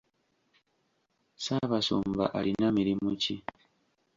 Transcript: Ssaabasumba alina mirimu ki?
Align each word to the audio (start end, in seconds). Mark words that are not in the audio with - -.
Ssaabasumba 1.35 2.25
alina 2.39 2.67
mirimu 2.77 3.09
ki? 3.21 3.35